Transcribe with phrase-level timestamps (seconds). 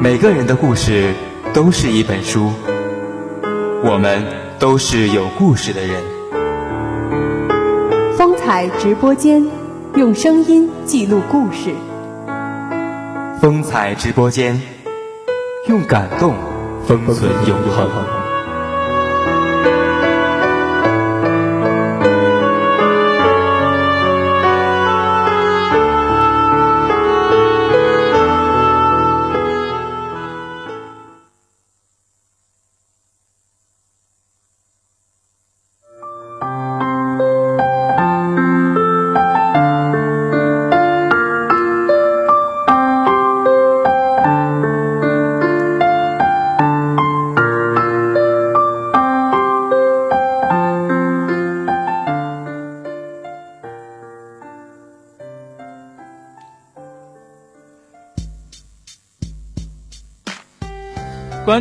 [0.00, 1.12] 每个人的故事
[1.52, 2.52] 都是一本书，
[3.82, 4.24] 我们
[4.56, 6.00] 都是有故事的人。
[8.16, 9.44] 风采直播间，
[9.96, 11.74] 用声音记录故事。
[13.40, 14.60] 风采直播间，
[15.66, 16.32] 用感动
[16.86, 18.17] 封存永恒。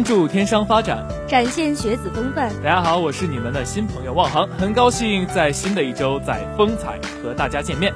[0.08, 2.50] 关注天商发展，展现学子风范。
[2.64, 7.94] 大家好，我是你们的新朋友望航，很高兴在新的一周在风采和大家见面。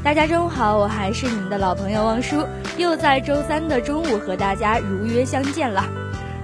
[0.00, 2.46] 大家中午好，我还是你们的老朋友望叔，
[2.76, 5.84] 又在周三的中午和大家如约相见了。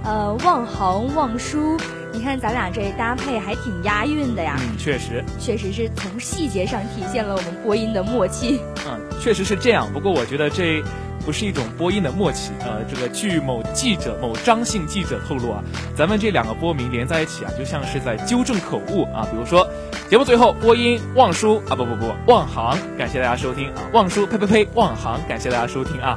[0.03, 1.78] 呃，望航望叔，
[2.12, 4.56] 你看咱俩这搭配还挺押韵的呀。
[4.59, 8.61] 嗯，确实，确实是从细节上体现了我们播音的默契。
[8.84, 9.89] 嗯，确实是这样。
[9.93, 10.83] 不过我觉得这。
[11.26, 15.62] 不是一种播音的默契，呃，这个据某记者某张姓记者透露啊，
[15.97, 19.27] 咱们这两个播名连在一起啊，就像是在纠正口误啊。
[19.28, 19.68] 比如说，
[20.09, 26.16] 节目最后播音望叔啊，不不不，望航，感谢大家收听啊，望叔呸呸呸，望航，感谢大家收听啊。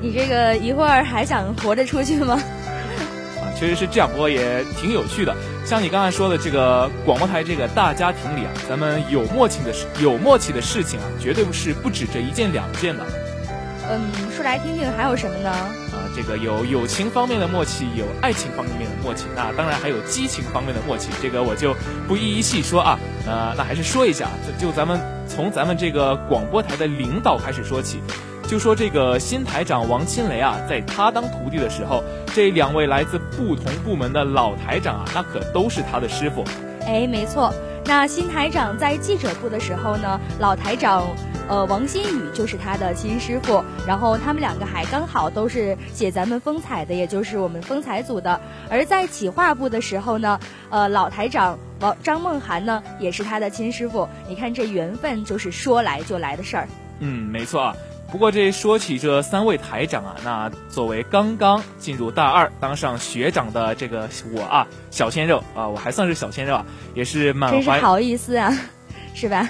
[0.00, 2.34] 你这个一会儿还想活着出去吗？
[2.34, 5.34] 啊，确实是这样播也挺有趣的。
[5.66, 13.04] 像你刚才说的这个广播台这个大家庭里啊，咱们有默契的事，有默契的事情啊，绝对不是不止这一件两件的。
[13.90, 15.50] 嗯，说来听听还有什么呢？
[15.50, 21.74] 啊，这个有友情方面的默契，有爱情方面的默契，那当然还有激情方面的默契，这个我就
[22.08, 22.98] 不一一细说啊。
[23.26, 24.28] 呃，那还是说一下，
[24.58, 24.98] 就就咱们
[25.28, 28.00] 从咱们这个广播台的领导开始说起。
[28.46, 32.02] 就说这个新台长王清雷啊，在他当徒弟的时候，
[32.34, 36.44] 这两位来自不同部门的老台长啊，那可都是他的师傅。
[36.86, 37.52] 哎，没错。
[37.86, 41.06] 那新台长在记者部的时候呢，老台长。
[41.48, 48.40] 呃，王新宇就是他的亲师傅，然后他们两个还刚好都是写咱们风采的，也就是我们风采组的。
[48.70, 54.08] 而在企划部的时候呢，呃，老台长王张梦涵呢也是他的亲师傅。
[54.26, 56.68] 你看这缘分就是说来就来的事儿。
[57.00, 57.76] 嗯，没错啊。
[58.10, 68.56] 不过这说起这三位台长啊，那作为刚刚进入大二当上学长的这个我啊，小鲜肉啊，我还算是小鲜肉啊，也是满怀真是好意思啊，
[69.14, 69.48] 是吧？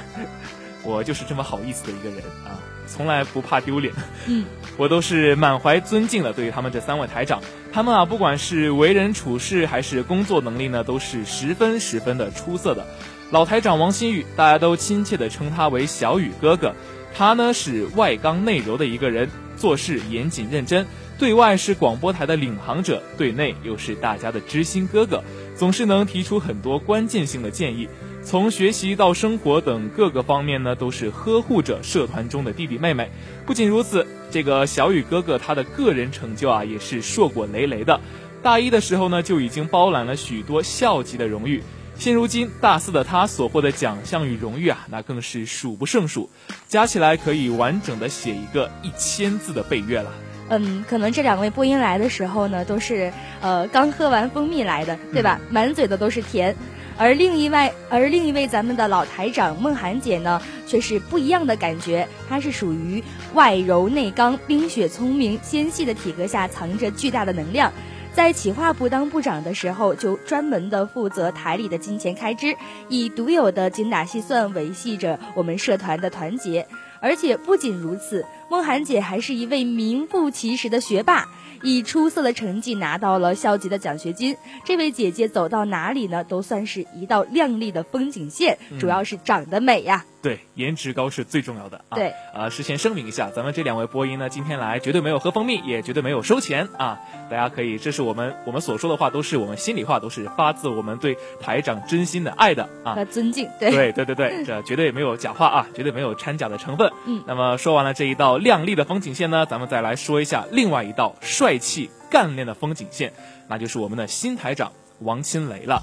[0.84, 3.92] 我就是这么好意思的一个人啊，从来不怕丢脸。
[4.26, 4.44] 嗯，
[4.76, 7.40] 我都是满怀尊敬的，对于他们这三位台长，
[7.72, 12.86] 他们啊，不管是为人处事还是工作能力呢，都是十分十分的出色的。
[13.30, 16.74] 老台长王新宇，大家都亲切的称他为小雨哥哥。
[17.16, 20.84] 他呢是外刚内柔的一个人，做事严谨认真，
[21.16, 25.22] 对外是广播台的领航者，对内又是大家的知心哥哥，
[25.56, 27.88] 总是能提出很多关键性的建议。
[28.24, 33.10] 从学习到生活等各个方面呢，都是呵护着社团中的弟弟妹妹。
[33.44, 38.00] 不仅如此，这个小雨哥哥他的个人成就啊，也是硕果累累的。
[38.42, 41.62] 大一的时候呢，就已经包揽了许多校级的荣誉。
[41.96, 46.28] 现如今大四的他所获的奖项与荣誉啊，那更是数不胜数，
[46.66, 50.10] 加起来可以完整的写一个一千字的背阅了。
[50.48, 55.38] 嗯，可能这两位播音来的时候呢，都是呃刚喝完蜂蜜来的，对吧？
[55.50, 56.54] 满嘴的都是甜。
[56.96, 62.06] 而另一位，而另一位咱们的老台长孟涵姐呢，却是不一样的感觉。
[62.28, 63.02] 她是属于
[63.34, 67.72] 外柔内刚、冰雪聪明、纤细的体格下藏着巨大的能量。
[68.12, 72.54] 在企划部当部长的时候，就专门的负责台里的金钱开支，
[72.88, 76.64] 以独有的精打细算维系着我们社团的团结。
[77.00, 81.28] 而且不仅如此，梦涵姐还是一位名副其实的学霸。
[81.62, 84.36] 以出色的成绩拿到了校级的奖学金，
[84.66, 88.58] 这位姐姐走到哪里呢，都算是一道亮丽的风景线。
[88.78, 90.04] 主要是长得美呀。
[90.20, 91.96] 对，颜值高是最重要的啊。
[91.96, 97.00] 对，呃，事先声明一下，咱们这两位播音呢，今天来绝对没有喝蜂蜜，也绝对没有收钱啊。
[97.30, 103.48] 大家可以，这是我们我们所说的话，都是我们心里话，都是发自我们对台长真心的爱的啊和尊敬。
[103.58, 106.90] 对对对对对，这绝对没有假话啊，绝对没有掺假的成分。
[107.06, 113.12] 嗯，那么说完了这一道亮丽的风景线呢，咱们再来说一下另外一道帅气干练的风景线，
[113.48, 115.82] 那就是我们的新台长王钦雷了。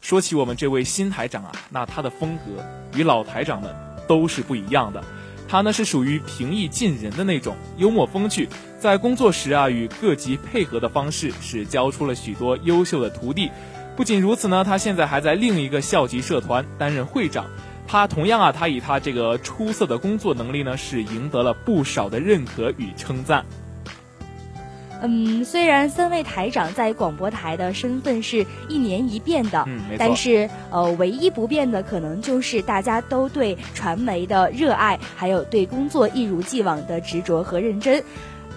[0.00, 2.64] 说起我们这位新台长啊，那他的风格
[2.98, 3.74] 与老台长们
[4.08, 5.02] 都是不一样的。
[5.48, 13.50] 他呢是属于平易近人的那种，幽默风趣，在工作时啊与各级配合的方式是教出了许多优秀的徒弟。
[13.94, 17.44] 不仅如此呢，他现在还在另一个校级社团担任会长。
[17.92, 23.44] 他同样啊，他以他这个出色的工作能力呢，是赢得了不少的认可与称赞。
[25.02, 38.02] 嗯，虽然三位台长在广播台的身份是一年一变的，嗯，但是呃，唯一不变的可能就是大家都对传媒的热爱，还有对工作一如既往的执着和认真。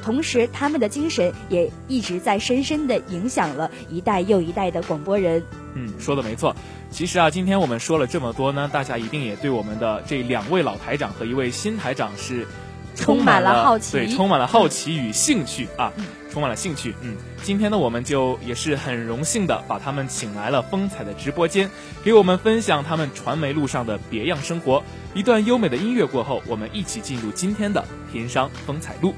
[0.01, 5.43] 同时，他们的精神也一直在深深的影响了一代又一代的广播人。
[5.75, 6.55] 嗯，说的没错。
[6.89, 12.47] 其实啊，今天我们说了这么多呢，大家一定也对我们的这两位老台长和一位新台长是
[12.95, 15.93] 充满了好奇，对，充满了好奇与兴趣啊。
[16.31, 21.69] 充满了兴趣，嗯，今天呢，我们就也是很荣幸的把他们请来了风采的直播间，
[22.03, 24.83] 给我们分享他们传媒路上的别样生活。
[25.13, 29.15] 一段优美的音乐过后，我们一起进入今天的天商风采路。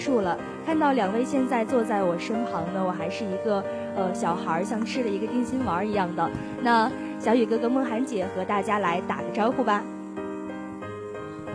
[0.00, 0.36] 束了。
[0.64, 3.62] 看到两位现在坐在我身旁呢，我还是一个
[3.94, 6.30] 呃小孩，像吃了一个定心丸一样的。
[6.62, 9.82] 那小雨哥哥、梦涵姐和大家来打个招呼吧。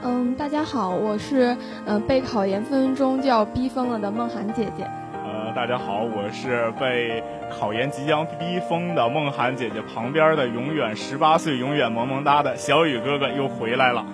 [0.04, 4.86] 嗯，大家好，我是呃被考研分分钟就要逼疯了的梦涵姐姐。
[5.14, 14.06] 呃，大家好，我是被考研即将逼疯的梦涵姐姐旁边的永远十八岁、永远萌萌哒的小雨哥哥又回来了。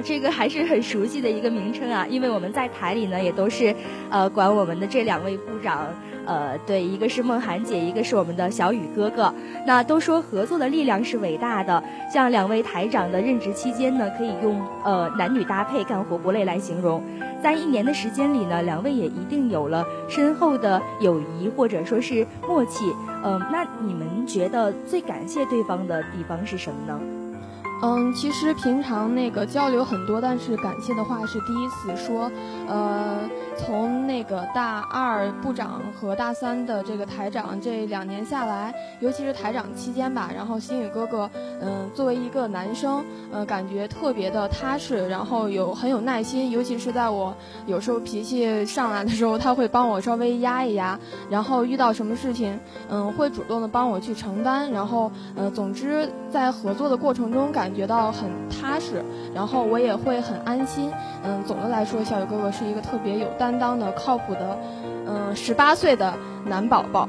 [0.00, 3.74] 这个还是很熟悉的一个名称啊，因为我们在台里呢也都是，
[4.10, 5.86] 呃，管我们的这两位部长，
[6.24, 9.32] 呃，对，一个是梦涵姐，一个是我们的小雨哥哥。
[9.66, 17.02] 那都说合作的力量是伟大的，像两位台长的任职期间呢，可以用呃男女搭配干活不累来形容。
[17.42, 22.92] 在一年的时间里呢，两位也一定有了深厚的友谊或者说是默契。
[23.24, 27.00] 嗯，那你们觉得最感谢对方的地方是什么呢？
[27.82, 32.30] 嗯，其实平常那个交流很多，但是感谢的话是第一次说。
[32.66, 41.28] 呃，从那个大二部长和大三的这个台长这两年下来，尤其是台长期间吧，然后星宇哥哥，
[41.60, 47.34] 嗯，作为一个男生，嗯，感觉特别的踏实，然后有很有耐心，尤其是在我
[47.66, 50.98] 有时候脾气上来的时候，他会帮我稍微压一压，
[51.30, 52.58] 然后遇到什么事情，
[52.88, 59.02] 嗯，会主动的帮我去承担，然后，嗯，总之在合作的过程中感觉到很踏实，
[59.34, 60.92] 然后我也会很安心，
[61.24, 64.58] 嗯，总的来说，小雨哥哥是一个特别有担担当的、靠谱的，
[65.06, 66.12] 嗯，十八岁的
[66.46, 67.08] 男宝宝。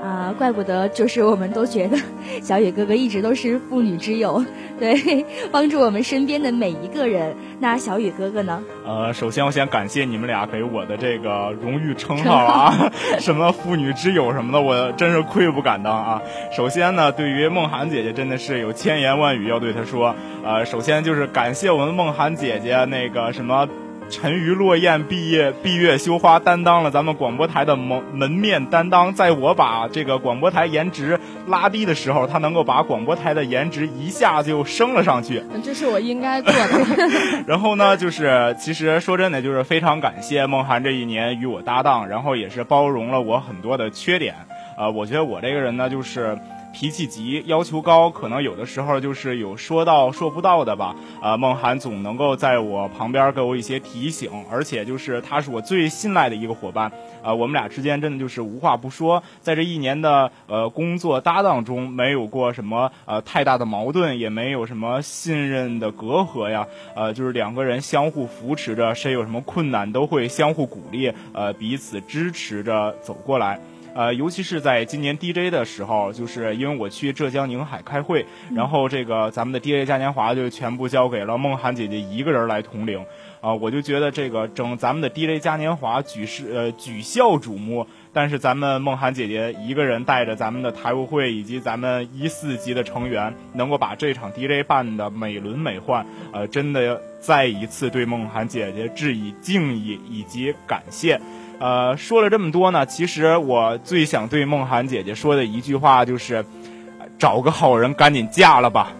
[0.00, 1.98] 啊，怪不得，就是我们都觉得
[2.40, 4.44] 小雨哥哥一直都是妇女之友，
[4.78, 7.34] 对，帮助我们身边的每一个人。
[7.58, 8.62] 那小雨哥哥呢？
[8.86, 16.22] 呃，首先我想感谢你们俩给我的这个荣誉称号啊， 什么妇女之友什么的，我真是愧不敢当啊。
[16.52, 20.14] 首先呢，对于梦涵姐姐，真的是有千言万语要对她说。
[20.44, 23.68] 呃，首先就是感谢我们梦涵姐姐那个什么。
[24.10, 29.12] 沉鱼落雁，闭月闭月羞花，担当了咱们广播台的门门面担当。
[29.12, 35.42] 在我把这个广播台颜值拉低的时候，他能够把广播台的颜值一下就升了上去。
[35.62, 37.08] 这是我应该做的。
[37.46, 44.34] 然后呢，就是其实说真的，就是非常 感谢梦涵这一年与我搭档，然后也是包容了我很多的缺点。
[44.78, 46.38] 呃，我觉得我这个人呢，就是。
[46.78, 50.94] 脾气急，要求高，可能有的时候就是有说到说不到的吧。
[51.20, 56.92] 呃，梦涵总能够在我旁边给我一些提醒，而且就是他是我最信赖的一个伙伴。
[57.24, 66.64] 呃，我们俩之间真的就是无话不说，在这一年的呃工作搭档中，没有过什么呃太大的矛盾，也没有什么信任的隔阂呀。
[66.94, 73.58] 呃，就是两个人相互扶持着，谁有什么困难都会相互鼓励，呃，彼此支持着走过来。
[73.98, 78.24] 呃，尤其是在今年 DJ 的时候，就是因为我去浙江宁海开会，
[78.54, 83.04] 然后这个咱们的 DJ 嘉年华就全部交给了梦涵姐姐一个人来统领，
[83.40, 101.20] 啊，我就觉得这个整咱们的 DJ 嘉年华举世呃举校瞩目，但是咱们梦涵姐姐一个人带着咱们的台务会以及咱们一四级的成员，能够把这场 DJ 办的美轮美奂，呃，真的再一次对梦涵姐姐致以敬意以及感谢。
[101.58, 106.44] 呃，说了这么多呢，其实我最想对梦涵姐姐说的一句话就是，
[107.18, 108.92] 找个好人，赶紧嫁了吧。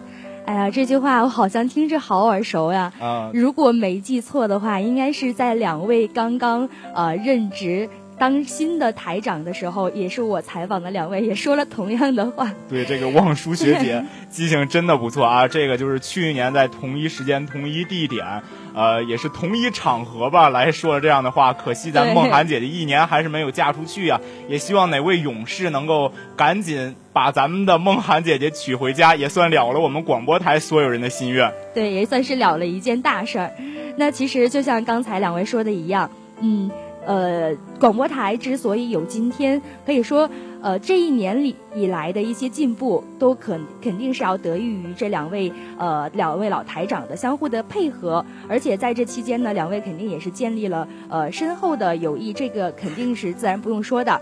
[0.45, 2.91] 哎呀，这句话我好像听着好耳熟呀。
[2.99, 7.89] 啊，如果没记错的话，应该是在两位刚刚呃任职。
[8.17, 12.51] 当新的台长的时候，也是我采访的两位，也说了同样的话。
[12.67, 15.47] 对，这个望舒学姐记性真的不错啊！
[15.47, 21.53] 这个就是去年在同一时间、同一地点，呃，也是同一场合吧，来说了这样的话。
[21.53, 24.19] 可惜咱梦涵姐姐一年还是没有嫁出去啊！
[24.47, 31.51] 也希望哪位勇士能够赶紧把咱们的梦涵姐姐娶回家，也算了了我们广播台所有人的心愿。
[31.73, 33.51] 对，也算是了了一件大事儿。
[33.97, 36.09] 那其实就像刚才两位说的一样，
[36.41, 36.69] 嗯。
[37.05, 40.29] 呃，广播台之所以有今天，可以说，
[40.61, 54.21] 呃，这一年里以来的一些进步，都肯肯定是要得益于这两位呃两位老台长的相互的配合，而且在这期间呢，两位肯定也是建立了呃深厚的友谊，这个肯定是自然不用说的。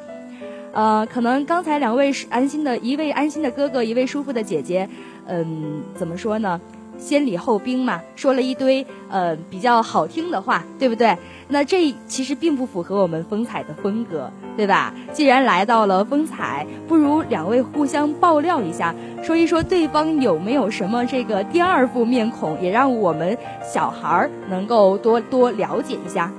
[0.73, 4.87] 呃，可能刚才两位是安心的一位安心的哥哥，一位舒服的姐姐，
[5.25, 6.61] 嗯，怎么说呢？
[6.97, 11.17] 先礼后兵嘛，说了一堆呃比较好听的话，对不对？
[11.49, 14.93] 那这其实并不符合我们风采的风格，对吧？
[15.13, 26.31] 既然来到了风采，不如两位互相爆料一下，说一说对方有没有什么这个第二副面孔，也让我们小孩儿能够多多了解一下。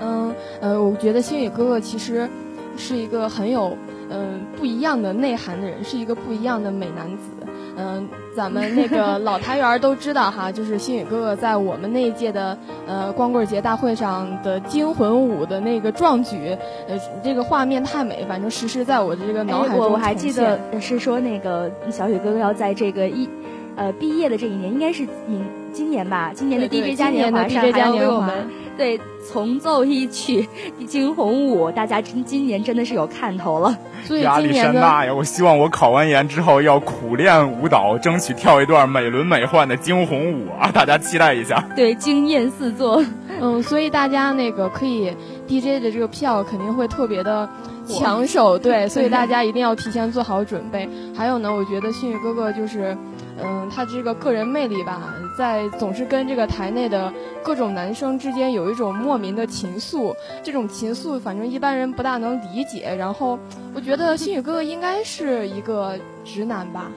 [0.00, 2.28] 嗯呃，我觉得星宇哥哥其实
[2.76, 3.76] 是一个很有。
[4.10, 7.37] 嗯不一样的内涵的人，是一个不一样的美男子。
[7.80, 12.58] 嗯，咱们那个老台员都知道哈， 就是星宇哥哥在我们那一届的
[12.88, 16.56] 呃光棍节大会上的惊魂舞的那个壮举，
[16.88, 23.28] 呃，这个画面太美，反正实时在我的这个脑海中我我还记得是说那个小雨哥哥要在这个一
[23.76, 28.98] 呃毕业的这一年，应该是明今年吧，今年的 DJ 嘉年华上还要为我们对
[29.30, 30.48] 重奏一曲
[30.86, 33.76] 《惊鸿舞》，大家今今年真的是有看头了。
[34.22, 35.12] 压力山大呀！
[35.12, 40.70] 我希望我考完研之后要苦练舞蹈，争取跳一段美轮美奂的惊鸿舞啊！
[40.72, 41.62] 大家期待一下。
[41.74, 43.04] 对，惊艳四座。
[43.40, 45.12] 嗯，所以大家那个可以
[45.46, 47.48] DJ 的这个票肯定会特别的
[47.86, 50.88] 抢手，对，所以大家一定要提前做好准备。
[51.14, 52.96] 还有呢，我觉得幸运哥哥就是。
[53.40, 62.94] 嗯，他这个个人魅力吧，在总是跟这个台内的各种男生之间有一种莫名的情愫，这种情愫反正一般人不大能理解。
[62.98, 63.38] 然后，
[63.74, 66.90] 我觉得星宇哥哥应该是一个直男吧，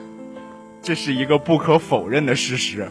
[0.82, 2.88] 这是一个不可否认的事实。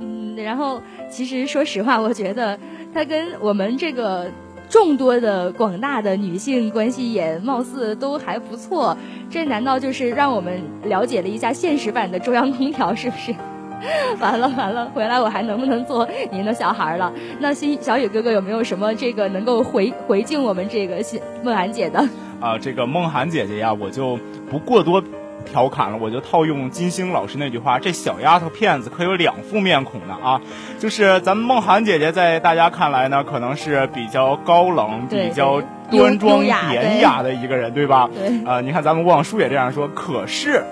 [0.00, 2.58] 嗯，然后其实说实话，我觉得
[2.94, 4.30] 他跟我们这个。
[4.68, 8.96] 众多的广大的女性关系也貌似都还不错，
[9.30, 13.34] 这难道就是让我们了解了一下现实版的中央空调是不是？
[14.20, 17.12] 完了完了，回来我还能不能做您的小孩了？
[17.38, 20.96] 那新小雨哥哥有没有什么这个能够回回敬我们这个
[21.44, 22.00] 梦涵姐的？
[22.40, 24.18] 啊，这个梦涵姐姐呀，我就
[24.50, 25.02] 不过多。
[25.44, 30.40] 调侃了，我就套用金星老师那句话：“这小丫头片子可有两副面孔呢啊！”
[30.78, 38.08] 就是咱们梦涵姐姐在大家看来呢，可能是比较高冷、比较端庄典雅的一个人，对吧？
[38.14, 38.40] 对。
[38.44, 39.88] 呃，你看咱们望叔也这样说。
[39.88, 40.62] 可是，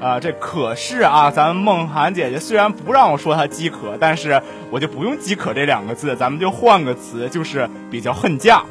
[0.00, 8.62] 啊，这可是啊，咱们梦涵姐姐虽然不让我说她饥渴，但是我就不用饥渴这两个字，咱们就换个词，就是比较恨嫁。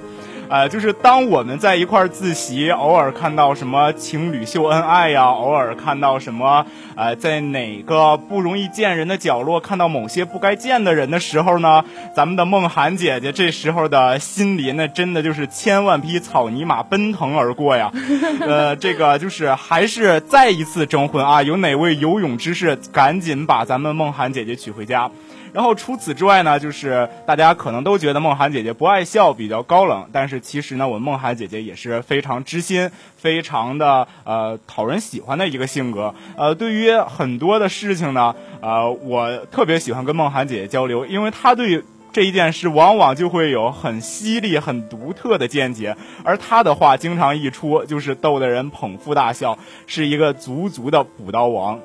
[0.49, 11.85] 呃，就是当我们在一块自习，偶尔看到什么情侣秀恩爱呀，偶尔看到什么，呃，在哪个不容易见人的角落看到某些不该见的人的时候呢，
[12.15, 17.91] 咱们的梦涵姐姐这时候的心里那真的就是千万匹草泥马奔腾而过呀。
[18.41, 25.11] 呃，这个就是还是再一次征婚啊，有哪位有勇之士赶紧把咱们梦涵姐姐娶回家。
[25.53, 30.07] 然后除此之外呢，就是大家可能都觉得梦涵姐姐不爱笑，比较高冷。
[30.11, 36.13] 但是其实呢，我们梦涵姐姐也是非常知心、非常的呃讨人喜欢的一个性格。
[36.37, 49.57] 呃，对于很多的事情呢，呃，我特别喜欢跟梦涵姐姐交流，因为她对这一件事往往就会有很犀利、很独特的见解，而她的话经常一出就是逗得人捧腹大笑，
[49.87, 51.79] 是一个足足的补刀王。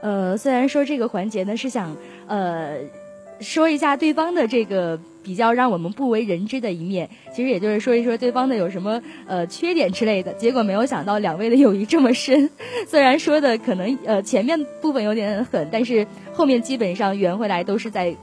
[0.00, 2.76] 呃，虽然说这个环节呢是想呃。
[3.40, 10.32] 说一下对方的这个比较让我们不为人知的一面，其实也就是说一说对方的有什么呃缺点之类的。
[10.34, 12.50] 结果没有想到两位的友谊这么深，
[12.88, 18.14] 虽然说的可能呃前面部分有点狠，但是后面基本上圆回来都是在，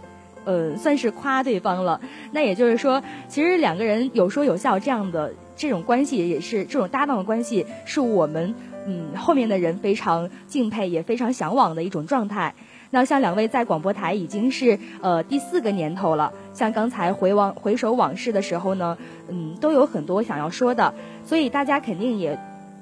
[0.43, 2.01] 呃算是夸对方了。
[2.31, 8.53] 那也就是说，其实两个人有说有笑这样的这种关系，也是这种搭档的关系，是我们
[8.87, 12.53] 嗯后面的人非常敬佩也非常向往的一种状态。
[12.91, 20.93] 那像两位在广播台已经是呃第四个年头了，像刚才回往回首往事的时候呢，嗯，都有很多想要说的，
[21.23, 22.37] 所以大家肯定也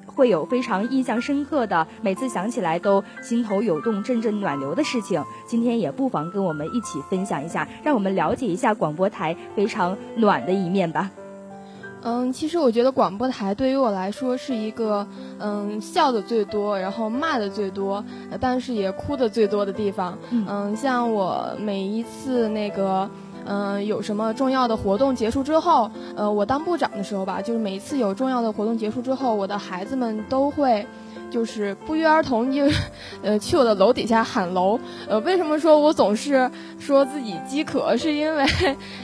[0.05, 5.23] 会有非常印象深刻的，每次想起来都心头有动、阵阵暖流的事情。
[5.47, 11.09] 今天也不妨跟我们一起分享一下，让我们了解一下广播台非常暖的一面吧。
[12.03, 15.07] 嗯，其实我觉得广播台对于我来说是一个，
[15.39, 18.03] 嗯，笑的最多，然后骂的最多，
[18.39, 20.17] 但是也哭的最多的地方。
[20.29, 23.09] 嗯，像我每一次那个，
[23.45, 30.85] 嗯，有什么重要的活动结束之后，呃，我当部长的时候吧，就是每一次有重要的活动结束之后，我的孩子们都会。
[31.33, 32.63] 就是不约而同，就，
[33.23, 34.79] 呃，去我的楼底下喊楼。
[35.09, 37.97] 呃，为什么说我总是说自己饥渴？
[37.97, 38.45] 是因为，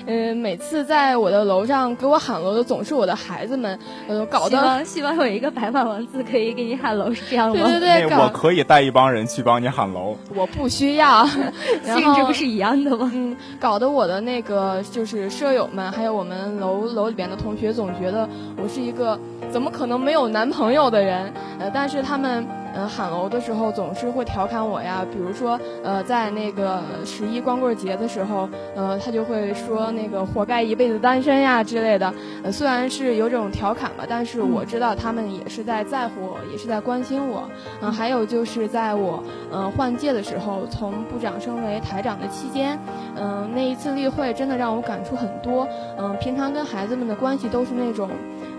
[0.06, 7.56] 嗯， 每次在我的楼上给我喊楼的总是我的孩子们，呃，搞得希望有一个白马王子可以给你喊楼，是这样吗？
[7.56, 10.16] 对对对，我可以带一帮人去帮你喊楼。
[10.36, 11.26] 我不需要，
[11.84, 13.10] 性质不是一样的吗？
[13.12, 19.20] 嗯，搞得我的那个就是舍友们，还有我们楼楼里边的同学，总觉得我是一个。
[19.52, 21.34] 怎么可能没有男朋友的人？
[21.60, 22.46] 呃，但是他们。
[22.76, 32.14] 嗯，喊楼的时候总是会调侃我呀，比如说，呃，在那个十一光棍节的时候，呃，他就会说那个活该一辈子单身呀之类的。
[32.44, 37.50] 呃，虽然是有这种调侃吧，但是我知道他们也是在在乎我，也是在关心我。
[37.82, 42.78] 嗯，还有就是在我嗯换届的时候，从部长升为台长的期间，
[43.16, 45.68] 嗯，那一次例会真的让我感触很多。
[45.98, 48.12] 嗯，平常跟孩子们的关系都是那种，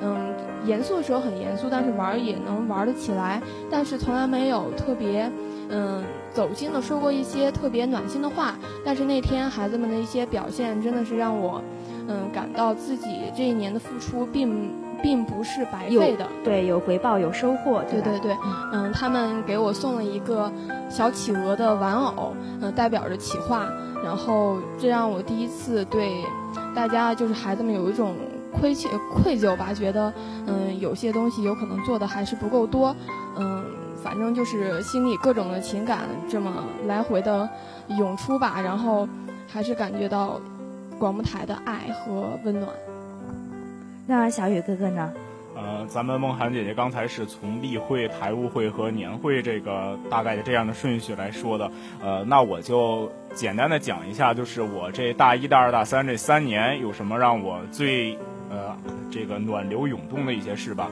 [0.03, 0.30] 嗯。
[0.65, 5.31] 严肃的时候很严肃，但是玩也能玩得起来，但是从来没有特别，
[5.69, 8.55] 嗯，走心的说过一些特别暖心的话。
[8.85, 11.63] 但是那天孩子们的一些表现，真的是让我，
[12.09, 14.71] 嗯，感到自己这一年的付出并
[15.03, 16.27] 并不是白费的。
[16.45, 17.83] 对，有回报，有收获。
[17.91, 18.37] 对对对，
[18.73, 20.53] 嗯，他们给我送了一个
[20.89, 23.67] 小企鹅的玩偶，嗯，代表着企划，
[24.05, 26.25] 然后这让我第一次对
[26.75, 28.15] 大家就是孩子们有一种。
[28.61, 30.13] 亏欠愧疚吧，觉得
[30.47, 32.95] 嗯有些东西有可能做的还是不够多，
[33.37, 33.65] 嗯，
[34.03, 36.53] 反正就是心里各种的情感这么
[36.87, 37.49] 来回的
[37.99, 39.09] 涌出吧，然后
[39.49, 40.39] 还是感觉到
[40.99, 42.71] 广播台的爱和温暖。
[44.07, 45.11] 那小雨哥哥呢？
[45.57, 51.71] 呃，咱们梦涵姐姐刚才是从例会、台务会和年会这个大概的这样的顺序来说的，
[52.03, 58.19] 呃，那我就简单的讲一下，就是我这大一、大二、大三这三年有什么让我最。
[58.51, 58.77] 呃，
[59.11, 60.91] 这个暖流涌动的一些事吧，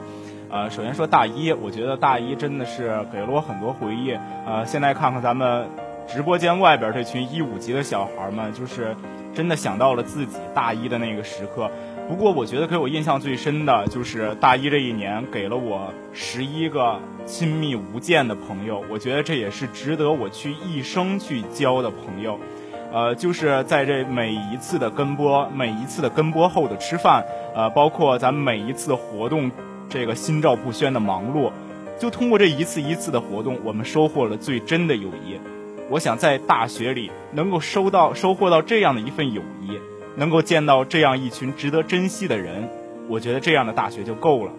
[0.49, 4.17] 呃，首先说大一，我觉得大一真的是给了我很多回忆。
[4.47, 5.67] 呃，现在看看咱们
[6.07, 8.95] 直播间外边这群一五级的小孩们，就是
[9.33, 11.69] 真的想到了自己大一的那个时刻。
[12.07, 22.39] 不过，我觉得给我印象最深的就是大一这一年给了我十一个亲密无间的朋友，我觉得这也是值得我去一生去交的朋友。
[22.91, 27.23] 呃，就是在这每一次的跟播，每一次的跟播后的吃饭，
[27.53, 29.51] 呃，包括咱们每一次活动，
[29.87, 31.51] 这个心照不宣的忙碌，
[31.99, 35.39] 就通过这一次一次的活动，我们收获了最真的友谊。
[35.89, 39.79] 我想在大学里能够收到、收获到这样的一份友谊，
[40.15, 42.67] 能够见到这样一群值得珍惜的人，
[43.07, 44.51] 我觉得这样的大学就够了。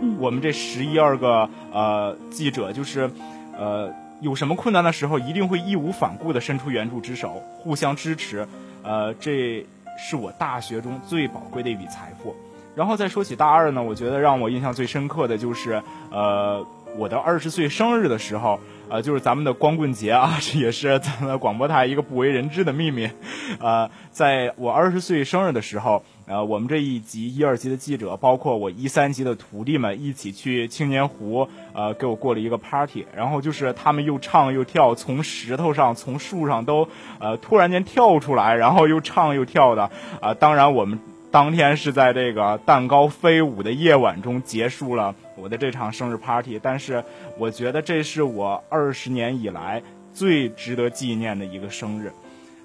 [0.00, 3.10] 嗯，我们这十一二个呃记者，就是
[3.58, 3.90] 呃。
[4.20, 8.46] 有什么困难的时候，一定会义无反顾地伸出援助之手，互相支持。
[8.82, 9.66] 呃，这
[9.98, 12.34] 是我大学中最宝贵的一笔财富。
[12.76, 16.64] 然后再说起大二呢，我觉得让我印象最深刻的就是，呃，
[16.96, 18.60] 我的二十岁生日的时候。
[18.92, 23.08] 呃，就是咱们的光棍节啊， 这也是咱们广播台一个不为人知的秘密。
[23.60, 33.04] 呃，在我二十岁生日的时候，呃，我们这一级一二级的记者，包括我一三级的徒弟们，一起去青年湖，呃，给我过了一个 party。
[33.16, 36.88] 然后就是他们又唱又跳，从石头上、从树上都，
[37.18, 39.90] 呃，突然间跳出来，然后又唱又跳的。
[40.20, 41.00] 啊，当然我们。
[41.32, 47.04] 当天是在这个蛋糕飞舞的夜晚中结束了我的这场生日 party，但是
[47.38, 49.80] 我觉得这是我二十年以来
[50.12, 52.10] 最值得纪念的一个生日。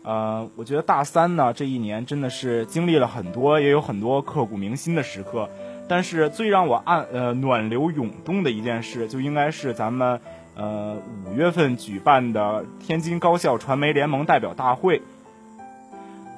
[0.06, 5.50] 呃，我觉得大三呢这一年真的是经历了很多，也有很多刻骨铭心的时刻，
[5.88, 10.22] 但是最让我暗呃暖流涌动的一件事，就应该是咱们
[10.56, 15.02] 呃五月份举办的天津高校传媒联盟代表大会。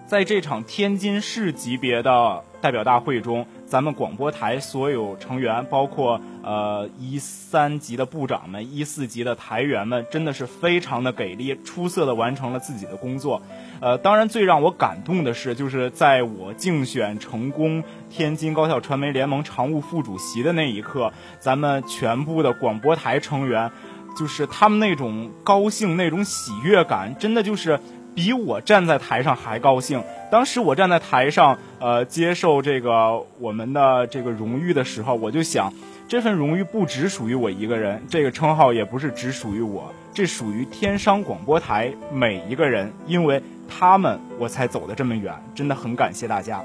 [0.07, 13.41] 在这场天津市级别的代表大会中，咱们广播台所有成员，包括呃一三级的部长们、一四级的台员们，真的是非常的给力，出色的完成了自己的工作。
[13.79, 23.69] 呃，当然最让我感动的是，就是在我竞选成功天津高校传媒联盟常务副主席的那一刻，咱们全部的广播台成员，
[24.17, 27.79] 就是他们那种高兴、那种喜悦感，真的就是。
[28.17, 30.03] 比我站在台上还高兴。
[30.31, 35.71] 当时我站在台上，呃，接受这个我们的这个荣誉的时候，我就想，
[36.07, 46.59] 这份荣誉不只属于我一个人，这个称号也不是只属于我，这属于天商广播台每一个人，因为他们我才走得这么远，真的很感谢大家。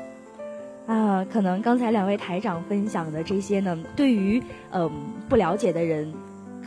[0.86, 4.90] 啊，可能刚才两位台长分享的这些呢，对于嗯
[5.28, 6.10] 不了解的人，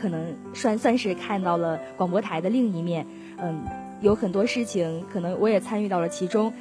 [0.00, 3.04] 可能算算是看到了广播台的另一面，
[3.38, 3.60] 嗯。
[4.00, 6.52] 有很多事情，可能我也参与到了其中，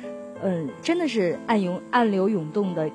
[0.42, 2.90] 嗯，真的是暗涌暗流涌动的，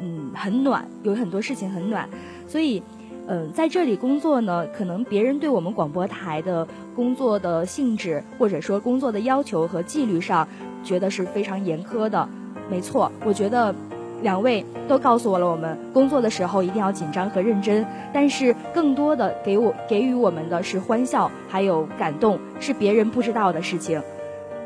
[0.00, 2.08] 嗯，很暖，有很多事情很暖，
[2.46, 2.82] 所以，
[3.26, 10.46] 嗯，在这里工作呢，可能别人对我们广播台的工作的性质，或者说工作的要求和纪律上，
[10.82, 12.28] 觉得是非常严苛的。
[12.70, 13.74] 没错，我觉得。
[14.22, 24.02] 两位都告诉我了，我们工作的时候一定要紧张和认真，但是更多的给我给予我们的是欢笑，还有感动，是别人不知道的事情。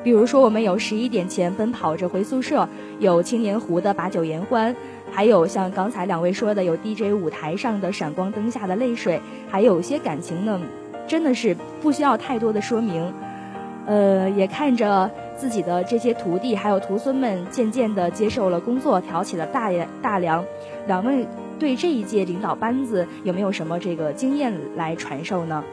[0.02, 4.74] 比如说，我们有十一点前奔跑着回宿舍，有青年湖的把酒言欢，
[5.10, 10.60] 还有像刚才两位说的，有 DJ 舞台上的闪光灯下的泪水，还有些感情呢，
[11.06, 13.14] 真的是不需要太多的说明。
[13.86, 15.10] 呃，也看着。
[15.36, 19.70] 自己的这些徒弟还有徒孙们渐渐地接受了工作，挑起了大
[20.00, 20.44] 大梁。
[20.86, 21.26] 两位
[21.58, 25.64] 对这一届领导班子有没有什么这个经验来传授呢？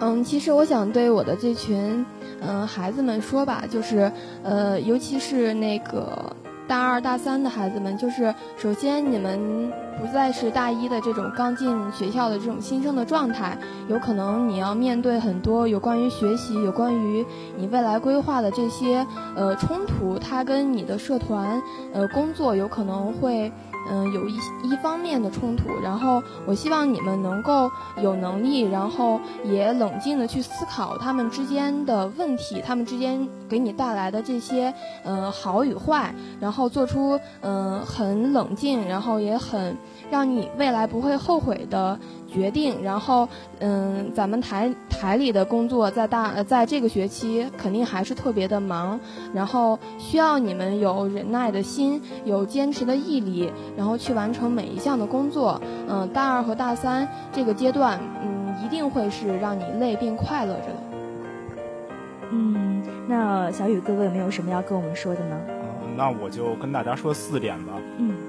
[0.00, 2.06] 嗯，其实我想对我的这群
[2.40, 4.12] 嗯孩子们说吧，就是
[4.44, 6.36] 呃，尤其是那个
[6.68, 13.56] 大二大三的孩子们，就是首先你们不再是大一的这种刚进学校的这种新生的状态，
[13.88, 17.24] 有可能你要面对很多有关于学习、有关于
[17.56, 19.04] 你未来规划的这些
[19.34, 21.60] 呃冲突，它跟你的社团
[21.94, 23.50] 呃工作有可能会。
[23.90, 27.70] 嗯，有一一方面的冲突，然后我希望你们能够
[28.02, 34.72] 有能力，然后也冷静的去思考他们之间的问题，他们之间给你带来的这些
[35.04, 39.76] 嗯好与坏，然后做出嗯很冷静，然后也很
[40.10, 41.98] 让你未来不会后悔的。
[42.30, 43.26] 决定，然后，
[43.58, 49.00] 嗯，咱们台台里的工作在大呃，在这个学期肯定还是特别的忙，
[49.32, 55.58] 然后需要你们有忍耐的心，有坚持的毅力，然后去完成每一项的工作。
[55.88, 60.82] 嗯，大二和大三这个阶段，嗯，一定会是让你累并快乐着的。
[62.30, 65.40] 嗯，那小雨哥哥有没有什么要跟我们说的呢？
[65.96, 67.72] 那我就跟大家说四点吧。
[67.96, 68.27] 嗯。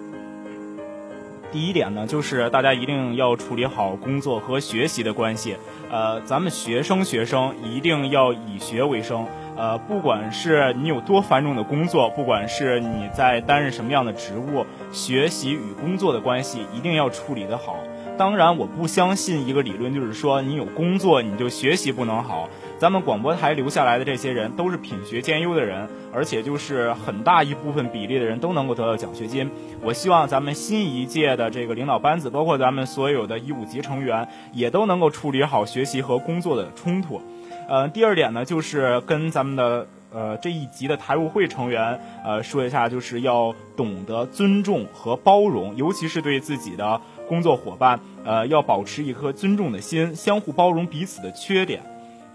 [1.52, 5.58] 第一点呢，就是大家一定要处理好工作和学习的关系。
[5.92, 9.26] 呃，咱们学生学生一定要以学为生。
[9.58, 17.78] 呃，不管是你有多繁重的工作，不管是你在担任什么样的职务，学习与工作的关系一定要处理得好。
[18.20, 22.50] 当然，我不相信一个理论，就是说你有工作你就学习不能好。
[22.78, 29.50] 咱们广播台留下来的这些人都是品学兼优的人，而且就是很大一部分比例的人都能够得到奖学金。
[29.82, 37.22] 我希望咱们新一届的这个领导班子，包括咱们所有的一五级成员，也都能够处理好学习和工作的冲突。
[37.70, 47.00] 呃，第二点呢，就是跟咱们的呃这一级的台务会成员呃说一下，就是要懂得尊重和包容，尤其是对自己的
[47.30, 51.80] 工作伙伴，呃，要保持一颗尊重的心，相互包容彼此的缺点。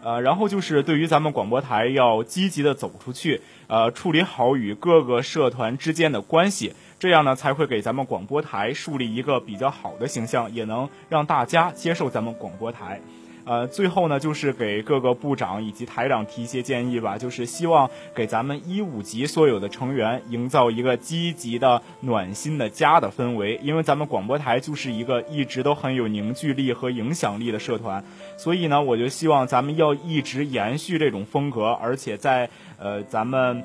[0.05, 13.01] 呃，然后就是对于咱们广播台要积极的走出去，呃，处理好与各个社团之间的关系，这样呢才会给咱们广播台树立一个比较好的形象，也能让大家接受咱们广播台。
[13.45, 23.61] 呃，最后呢，就是给各个部长以及台长提一些建议吧，就是希望给咱们一五级所有的成员营造一个积极的、暖心的家的氛围。
[23.63, 28.03] 因为咱们广播台就是一个一直都很有凝聚力和影响力的社团，
[28.39, 33.63] 所以呢，我就希望咱们要一直延续这种风格，而且在呃咱们。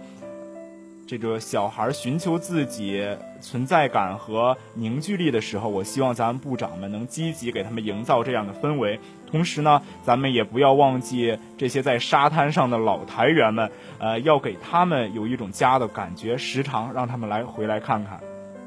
[1.09, 3.03] 这个小孩寻求自己
[3.41, 8.99] 存在感和凝聚力的时候，我希望咱们部长们能积极给他们营造这样的氛围。
[9.31, 18.19] 同时呢，咱们也不要忘记这些在沙滩上的老台员们，呃，要给他们有一种家的感觉，时常让他们来回来看看。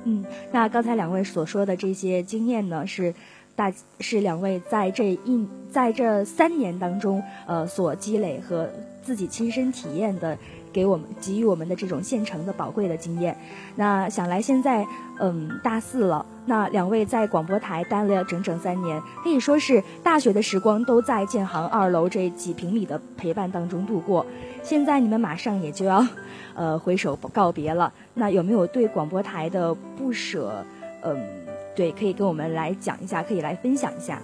[0.02, 3.14] 嗯，那刚才两位所说的这些经验呢，是
[3.54, 8.68] 大是两位在这一在这三年当中，呃，所积累和
[9.00, 10.36] 自己亲身体验的。
[10.72, 13.36] 给我们给予我们的这种现成的宝贵的经验，
[13.76, 14.86] 那想来现在
[15.20, 24.24] 嗯大四了，那两位在广播台待了整整三年，可以说是大学的时光都在建行二楼这几平米的陪伴当中度过。
[24.62, 26.06] 现在你们马上也就要，
[26.54, 30.64] 呃挥手告别了，那有没有对广播台的不舍？
[31.02, 31.20] 嗯，
[31.74, 34.22] 对，可以跟我们来讲一下，可以来分享一下。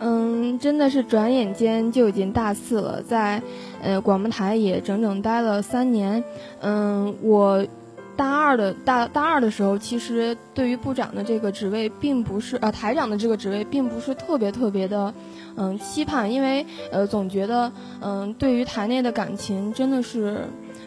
[0.00, 3.42] 嗯，真的是转眼间就已经大四了，在，
[3.82, 6.22] 呃，广播台也整整待了三年。
[6.60, 7.66] 嗯，我
[8.16, 15.12] 大二的大大二的时候，其实对于部长的这个职位，并不是呃台长的这个职位，并不是特别特别的，
[15.56, 20.44] 嗯，期盼，因为呃总觉得，嗯，对于台内的感情真的是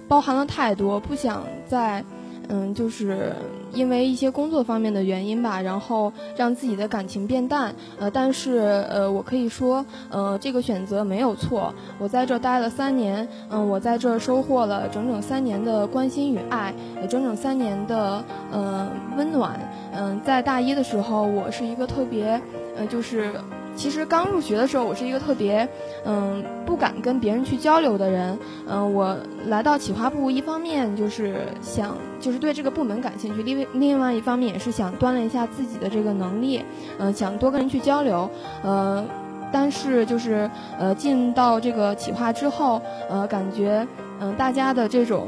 [0.08, 2.04] 包含了太多，不想再。
[2.50, 3.32] 嗯，就是
[3.72, 7.74] 因为一些工作方面的原因吧，然后让自己的感情变淡。
[8.00, 11.74] 呃，但是呃，我可以说，呃，这个选择没有错。
[12.00, 16.74] 我在这待了三年，嗯，我在这收获了整整三年的关心与爱，
[17.08, 19.60] 整整三年的呃温暖。
[19.94, 22.42] 嗯，在大一的时候，我是一个特别，
[22.76, 23.32] 呃，就是。
[23.80, 25.66] 其实刚入学的时候，我是一个特别，
[26.04, 28.38] 嗯，不敢跟别人去交流的人。
[28.68, 36.62] 嗯，我来到企划部，一方面就是想，就是对这个部门感兴趣；另外另外一方面也是想锻炼一下自己的这个能力。
[36.98, 38.30] 嗯，想多跟人去交流。
[38.64, 39.02] 呃，
[39.50, 43.88] 但是就是呃，进到这个企划之后，呃，感觉
[44.20, 45.26] 嗯，大家的这种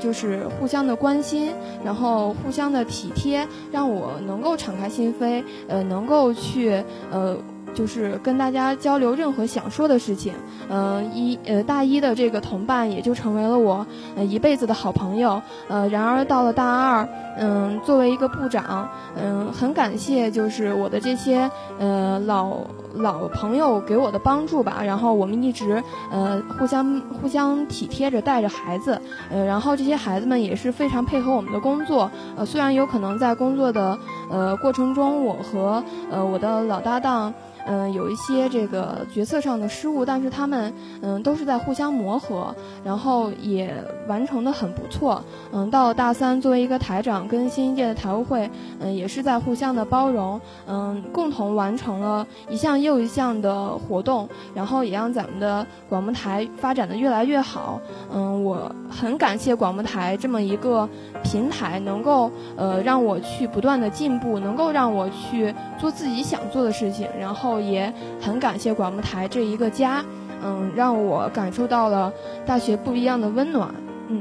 [0.00, 1.52] 就是互相的关心，
[1.84, 7.36] 然后互相的体贴，让我能够敞开心扉，呃，能够去呃。
[7.74, 10.32] 就是跟大家交流任何想说的事情。
[10.68, 15.40] 嗯，一呃大一的这个同伴也就成为了我呃一辈子的好朋友。
[15.68, 22.58] 呃，然而到了大二，嗯，作为一个部长，嗯，很感谢就是我的这些呃老。
[22.96, 33.98] 老朋友给我的帮助吧，然后我们一直呃互相互相体贴着带着孩子，呃，然后这些孩子们也是非常配合我们的工作，呃，虽然有可能在工作的
[34.30, 37.32] 呃过程中，我和呃我的老搭档。
[37.64, 43.72] 嗯，有一些这个决策上的失误，但是他们嗯都是在互相磨合，然后也
[44.08, 45.22] 完成的很不错。
[45.52, 57.80] 嗯，到大三，作为一个台长跟新一届的台务会，嗯也是在互相的包容，嗯共同完成了一项又一项的活动，然后也让咱们的广播台发展的越来越好。
[58.12, 60.88] 嗯，我很感谢广播台这么一个
[61.22, 67.52] 平台，能够呃让我去不断的进步，能够让我去做自己想做的事情，然后。
[67.62, 70.04] 也很感谢广播台这一个家，
[70.44, 72.12] 嗯，让我感受到了
[72.44, 73.72] 大学不一样的温暖，
[74.08, 74.20] 嗯，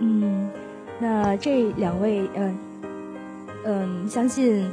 [0.00, 0.47] 嗯，
[1.00, 2.58] 那这两位，嗯，
[3.64, 4.68] 嗯，相信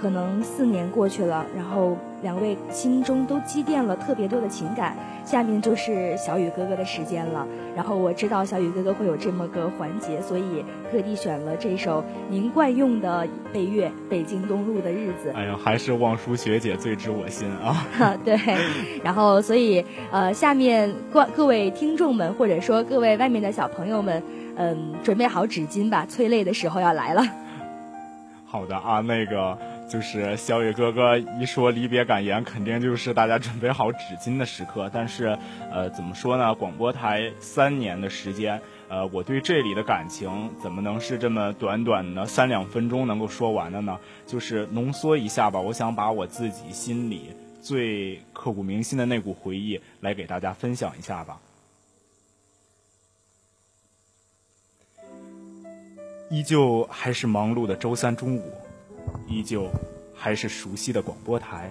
[0.00, 4.96] 可能四年过去了，然后两位心中都积淀了特别多的情感。
[5.30, 15.30] 下面就是小雨哥哥的时间了，然后我知道小雨哥哥会有这么个环节，所以特地选了这首您惯用的背乐《北京东路的日子》。
[15.32, 17.86] 哎呀，还是望舒学姐最知我心啊！
[18.26, 18.36] 对，
[19.04, 24.20] 然后所以呃，下面各各位听众们，或者说各位外面的小朋友们，
[24.56, 27.22] 嗯，准备好纸巾吧，催泪的时候要来了。
[28.46, 29.56] 好的啊，那个。
[29.90, 34.88] 就是小雨哥哥一说离别感言，肯定就是大家准备好纸巾的时刻。
[34.94, 35.36] 但是，
[35.72, 36.54] 呃，怎么说呢？
[36.54, 43.98] 广播台三年的时间，呃，我对这里的感情怎么能是这么短短的三两分钟能够说完的呢？
[44.26, 45.58] 就是浓缩一下吧。
[45.58, 51.40] 我想把我自己心里最刻骨铭心的那股回忆来给大家分享一下吧。
[56.30, 58.52] 依旧还是忙碌的周三中午。
[59.26, 59.70] 依旧
[60.14, 61.70] 还是熟悉的广播台，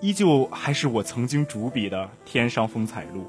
[0.00, 3.22] 依旧还是我曾经主笔的《天上风采录》。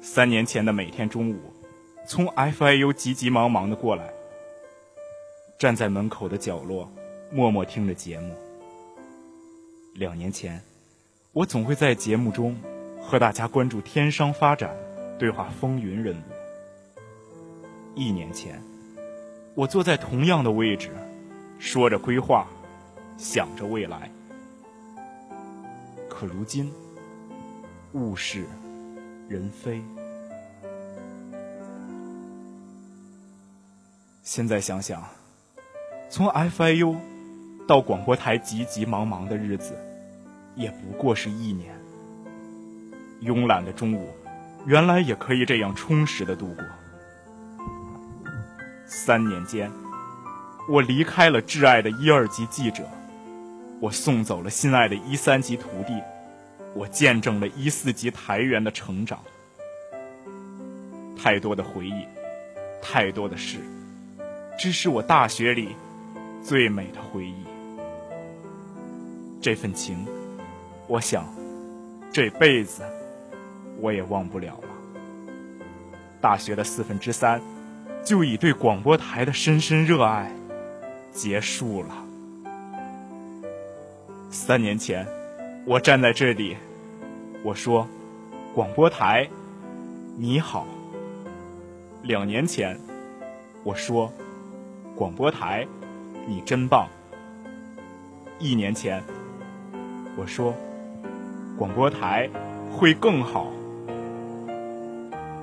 [0.00, 1.36] 三年前的每天中午，
[2.06, 4.10] 从 FIU 急急忙忙的过来，
[5.58, 6.88] 站在门口的角落，
[7.32, 8.34] 默默听着节目。
[9.94, 10.62] 两年前，
[11.32, 12.56] 我总会在节目中
[13.00, 14.76] 和大家关注天商发展，
[15.18, 16.20] 对话风云人物。
[17.94, 18.62] 一年前，
[19.54, 20.90] 我坐在同样的位置。
[21.58, 22.46] 说着规划，
[23.16, 24.10] 想着未来，
[26.08, 26.72] 可如今
[27.92, 28.44] 物是
[29.28, 29.82] 人非。
[34.22, 35.02] 现在想想，
[36.10, 36.96] 从 FIU
[37.66, 39.74] 到广播台急急忙忙的日子，
[40.54, 41.74] 也不过是一年。
[43.22, 44.10] 慵懒的中午，
[44.66, 46.64] 原来也可以这样充实的度过。
[48.84, 49.70] 三年间。
[50.68, 52.82] 我离开了挚爱的一二级记者，
[53.80, 56.02] 我送走了心爱的一三级徒弟，
[56.74, 59.20] 我见证了一四级台员的成长。
[61.16, 62.04] 太多的回忆，
[62.82, 63.58] 太多的事，
[64.58, 65.76] 这是我大学里
[66.42, 67.44] 最美的回忆。
[69.40, 70.04] 这份情，
[70.88, 71.24] 我想
[72.12, 72.82] 这辈子
[73.78, 74.68] 我也忘不了了。
[76.20, 77.40] 大学的四分之三，
[78.04, 80.28] 就以对广播台的深深热爱。
[81.16, 81.88] 结束了。
[84.30, 85.06] 三年前，
[85.64, 86.58] 我站在这里，
[87.42, 87.88] 我说
[88.54, 89.26] ：“广播台，
[90.18, 90.66] 你好。”
[92.04, 92.78] 两年前，
[93.64, 94.12] 我说
[94.94, 95.66] ：“广播台，
[96.26, 96.86] 你真棒。”
[98.38, 99.02] 一年前，
[100.18, 100.52] 我说
[101.56, 102.28] ：“广播台
[102.70, 103.50] 会更好。”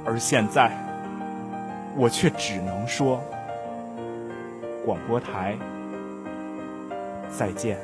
[0.05, 0.71] 而现在，
[1.97, 3.19] 我却只能说。
[4.85, 5.57] 广播台，
[7.29, 7.77] 再见。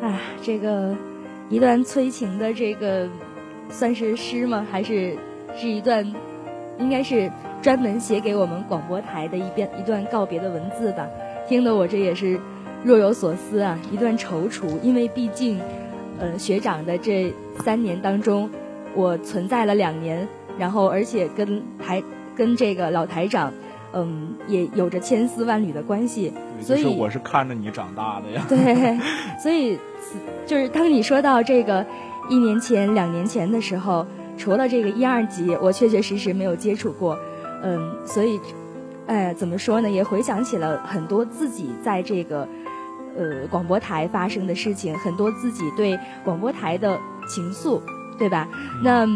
[0.00, 0.94] 啊，这个
[1.48, 3.08] 一段催情的这个
[3.68, 4.64] 算是诗吗？
[4.70, 5.16] 还是
[5.56, 6.04] 是一段
[6.78, 7.30] 应该是
[7.60, 11.08] 专门写给我们广播台的一遍一段告别的文字吧？
[11.48, 12.38] 听得我这也是
[12.84, 14.78] 若有所思啊，一段踌躇。
[14.80, 15.60] 因为毕竟，
[16.20, 18.48] 呃，学长的这三年当中，
[18.94, 20.28] 我存在了两年。
[20.58, 22.02] 然后，而且跟台
[22.34, 23.52] 跟这个老台长，
[23.92, 26.32] 嗯，也有着千丝万缕的关系。
[26.60, 28.44] 所以我是看着你长大的呀。
[28.48, 28.98] 对，
[29.38, 29.78] 所以
[30.46, 31.84] 就是当你说到这个
[32.28, 34.06] 一年前、两年前的时候，
[34.38, 37.18] 除了这个一二级，我确确实实没有接触过。
[37.62, 38.40] 嗯，所以
[39.06, 39.90] 哎，怎么说呢？
[39.90, 42.48] 也回想起了很多自己在这个
[43.16, 46.98] 呃广播台发生的事情，很多自己对广播台的
[47.28, 47.80] 情愫，
[48.18, 48.48] 对吧？
[48.82, 49.06] 那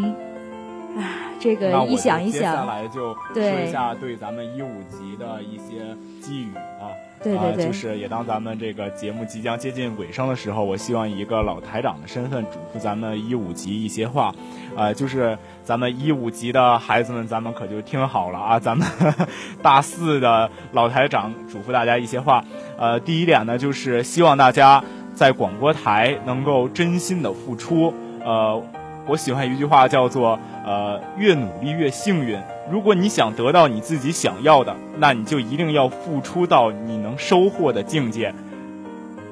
[0.95, 6.93] 啊， 这个一想一想，接下来就说一下对咱们一五级的一些寄语啊。
[7.23, 14.31] 对对对，就是也当咱们这个节目即将接近尾声的时候，我希望以一个老台长的身份嘱咐咱们一五级一些话，
[14.75, 18.87] 呃，就是咱们一五级的孩子们，咱们可就听好了啊，咱们
[19.63, 22.45] 大四的老台长嘱咐大家一些话，
[22.77, 24.83] 呃，第一点呢，就是希望大家
[25.15, 27.91] 在广播台能够真心的付出，
[28.23, 28.61] 呃，
[29.07, 32.37] 我喜欢一句话叫做，呃，越努力越幸运。
[32.69, 38.33] 如果你想得到你自己想要的，那你就一定要付出到你能收获的境界。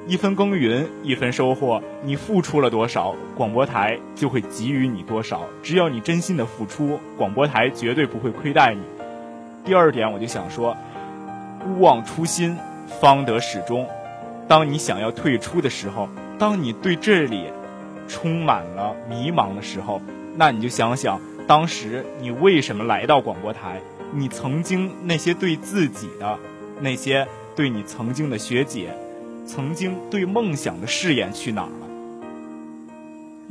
[0.06, 5.42] 一分耕耘一分收获，你付出了多少，广播台就会给予你多少。
[5.62, 8.80] 只要你真心的付出，广播台绝对不会亏待你。
[9.64, 10.76] 第二点，我就想说，
[11.66, 12.56] 勿忘初心，
[13.00, 13.84] 方得始终。
[14.48, 16.08] 当你想要退出的时候，
[16.38, 17.46] 当你对这里
[18.08, 20.00] 充满了迷茫的时候，
[20.36, 21.20] 那你就想想。
[21.46, 23.80] 当时你为什么来到广播台？
[24.12, 26.36] 你曾经那些对自己的，
[26.80, 28.92] 那些对你曾经的学姐，
[29.46, 31.86] 曾经对梦想的誓言去哪儿了？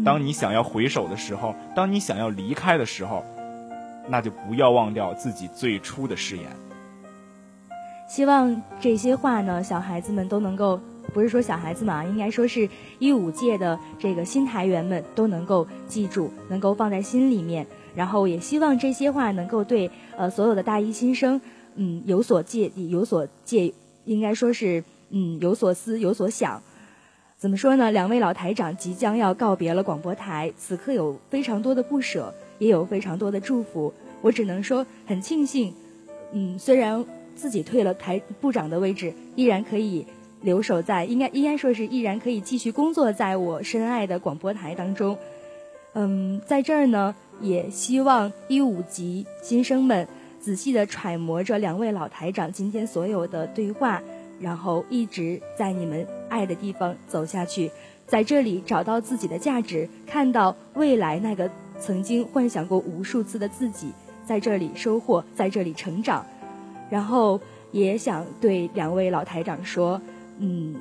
[0.03, 3.23] 当你想要回首的时候，当你想要离开的时候，
[4.09, 6.45] 那就不要忘掉自己最初的誓言。
[8.09, 10.81] 希望这些话呢，小孩子们都能够。
[11.13, 12.67] 不是说小孩子嘛，应该说是
[12.99, 17.65] 一五届的这个新台员们都能够记住，能够放在心里面。
[17.95, 21.39] 然后也希望这些话能够对呃所有的大一新生，
[21.75, 26.61] 嗯有所借有所借，应该说是嗯有所思有所想。
[27.37, 27.91] 怎么说呢？
[27.91, 33.93] 两位老台长即将要告别了广播台，此刻有非常多的不舍，也有非常多的祝福。
[34.21, 35.73] 我只能说很庆幸，
[36.33, 37.03] 嗯，虽然
[37.35, 40.05] 自己退了台部长的位置，依然可以
[40.45, 45.17] 留守在，应该应该说是依然可以继续工作在我深爱的广播台当中。
[45.91, 47.13] 嗯，在这儿呢。
[47.41, 50.07] 也希望一五级新生们
[50.39, 54.01] 仔细地揣摩着两位老台长今天所有的对话，
[54.39, 57.69] 然后一直在你们爱的地方走下去，
[58.07, 63.91] 在这里找到自己的价值，看到未来那个曾经幻想过无数次的自己，
[64.25, 66.25] 在这里收获，在这里成长。
[66.89, 67.37] 然后
[67.73, 70.01] 也想对两位老台长说，
[70.39, 70.75] 嗯，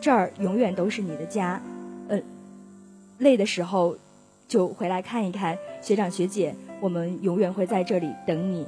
[0.00, 1.60] 这儿永远都是你的家，
[2.08, 2.20] 呃，
[3.18, 3.96] 累的时候
[4.46, 5.56] 就回来看一看。
[5.82, 8.66] 学长学姐，我们永远会在这里等你。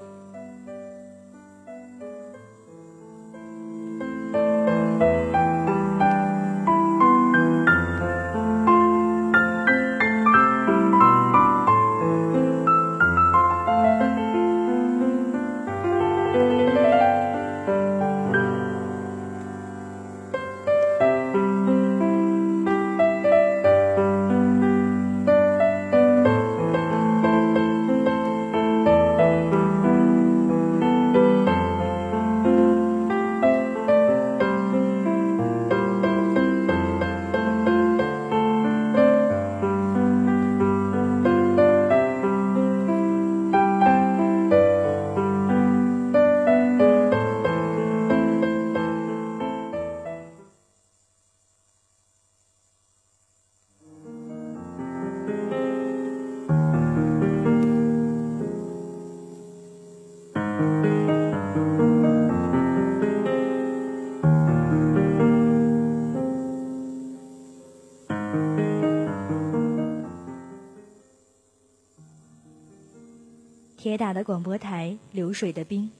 [73.92, 75.90] 铁打的广播台，流水的兵。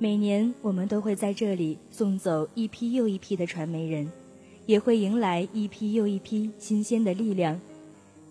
[0.00, 4.10] 每年我们都会在这里送走一批又一批的传媒人，
[4.66, 7.60] 也会迎来一批又一批新鲜的力量。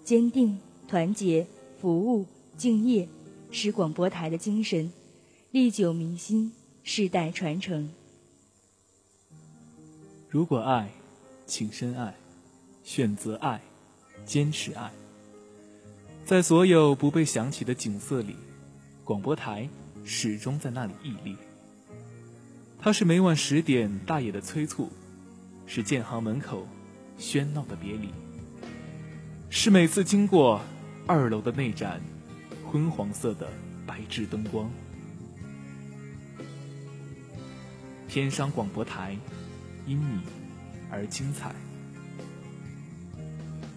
[0.03, 1.47] 坚定、团结、
[1.79, 2.25] 服务、
[2.57, 3.07] 敬业，
[3.51, 4.91] 是广播台的精神，
[5.51, 6.51] 历久弥新，
[6.83, 7.89] 世代传承。
[10.27, 10.89] 如果爱，
[11.45, 12.13] 请深爱，
[12.83, 13.61] 选择爱，
[14.25, 14.91] 坚持爱，
[16.25, 18.35] 在所有不被想起的景色里。
[19.09, 19.67] 广播台
[20.05, 21.35] 始终在那里屹立。
[22.79, 24.91] 它是每晚十点大爷的催促，
[25.65, 26.67] 是建行门口
[27.17, 28.09] 喧闹的别离，
[29.49, 30.61] 是每次经过
[31.07, 31.99] 二楼的那盏
[32.71, 33.49] 昏黄色的
[33.87, 34.69] 白炽灯光。
[38.07, 39.17] 天商广播台，
[39.87, 40.19] 因你
[40.91, 41.51] 而精彩。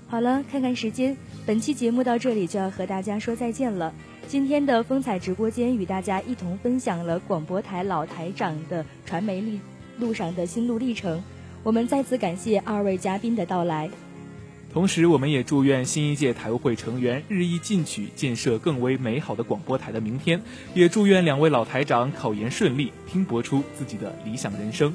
[0.08, 1.16] 好了，看看时间，
[1.46, 3.94] 本期节目到这里就要和大家说再见了。
[4.28, 9.60] 今天的风采直播间与大家一同分享了广播台老台长的传媒历
[9.98, 11.22] 路上的心路历程。
[11.62, 13.90] 我们再次感谢二位嘉宾的到来，
[14.72, 20.40] 同时我们也祝愿新一届台务会成员日益进取，建设更为美好的广播台的明天。
[20.72, 24.92] 也祝愿两位老台长考研顺利，拼搏出自己的理想人生。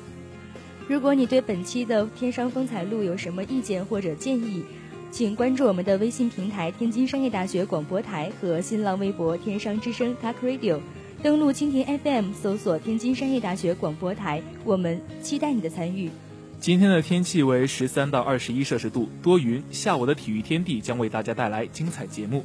[0.88, 4.64] 如果你对本期的《天商风采录》有什么意见或者建议，
[5.12, 10.80] 请关注我们的微信平台“天津商业大学广播台”和新浪微博“天商之声 Talk Radio”，
[11.24, 16.12] 登录蜻蜓 FM 搜索“天津商业大学广播台”，我们期待你的参与。
[16.60, 19.64] 今天的天气为十三到二十一摄氏度，多云。
[19.72, 22.44] 下午的体育天地将为大家带来精彩节目。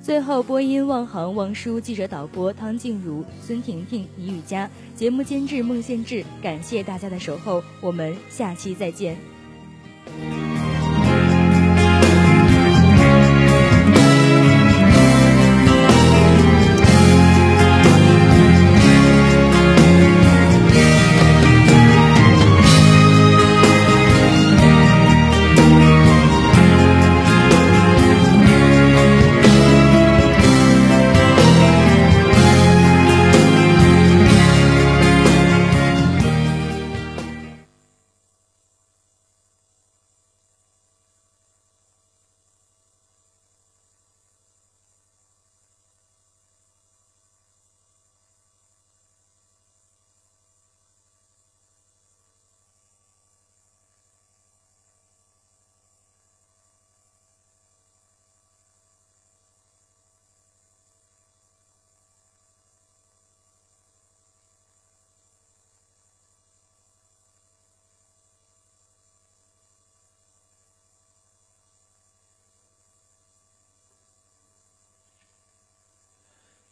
[0.00, 6.24] 最后，播音望航、望舒，记者导播汤静茹、孙婷婷、李雨佳，节目监制孟宪志。
[6.40, 9.16] 感谢大家的守候，我们下期再见。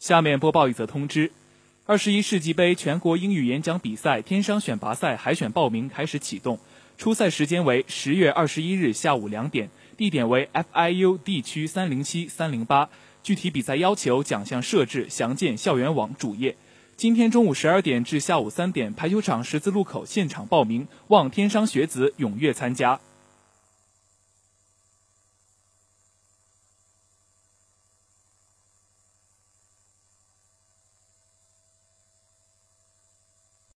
[0.06, 1.32] 下面播报一则通知：
[1.84, 6.60] 二十一世纪杯全国英语演讲比赛天商选拔赛海选报名开始启动，
[6.96, 12.88] 初赛时间为十月二十一日下午两点，地点为 FIU 地区三零七三零八。
[13.24, 16.54] 具体比赛要求、奖项设置详见校园网主页。
[16.96, 23.00] 今天中午十二点至下午三点，排球场十字路口现场报名，望天商学子踊跃参加。